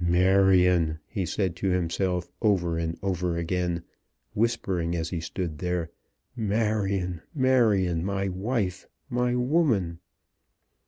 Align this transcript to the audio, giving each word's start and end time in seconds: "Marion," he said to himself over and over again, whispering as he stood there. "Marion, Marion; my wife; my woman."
"Marion," 0.00 0.98
he 1.06 1.24
said 1.24 1.54
to 1.54 1.68
himself 1.70 2.28
over 2.42 2.76
and 2.76 2.98
over 3.00 3.36
again, 3.36 3.84
whispering 4.34 4.96
as 4.96 5.10
he 5.10 5.20
stood 5.20 5.58
there. 5.58 5.88
"Marion, 6.34 7.22
Marion; 7.32 8.04
my 8.04 8.26
wife; 8.28 8.88
my 9.08 9.36
woman." 9.36 10.00